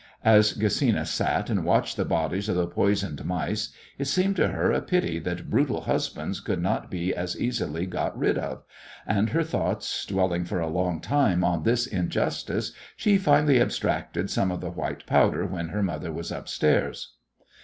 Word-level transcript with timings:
As 0.25 0.53
Gesina 0.57 1.05
sat 1.05 1.47
and 1.47 1.63
watched 1.63 1.95
the 1.95 2.05
bodies 2.05 2.49
of 2.49 2.55
the 2.55 2.65
poisoned 2.65 3.23
mice 3.23 3.69
it 3.99 4.05
seemed 4.05 4.35
to 4.37 4.47
her 4.47 4.71
a 4.71 4.81
pity 4.81 5.19
that 5.19 5.47
brutal 5.51 5.81
husbands 5.81 6.39
could 6.39 6.59
not 6.59 6.89
be 6.89 7.13
as 7.13 7.39
easily 7.39 7.85
got 7.85 8.17
rid 8.17 8.35
of, 8.35 8.63
and 9.05 9.29
her 9.29 9.43
thoughts 9.43 10.03
dwelling 10.07 10.43
for 10.43 10.59
a 10.59 10.65
long 10.67 11.01
time 11.01 11.43
on 11.43 11.61
this 11.61 11.85
injustice 11.85 12.71
she 12.95 13.19
finally 13.19 13.61
abstracted 13.61 14.31
some 14.31 14.49
of 14.49 14.59
the 14.59 14.71
white 14.71 15.05
powder 15.05 15.45
when 15.45 15.67
her 15.67 15.83
mother 15.83 16.11
was 16.11 16.31
upstairs. 16.31 17.13